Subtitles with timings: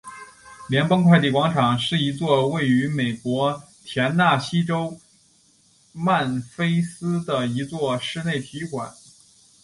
[0.67, 4.99] 联邦快递广场是一座位于美国田纳西州
[5.91, 8.95] 曼菲斯的一座室内体育馆。